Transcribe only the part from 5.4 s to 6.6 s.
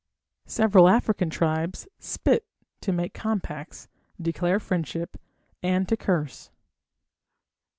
and to curse.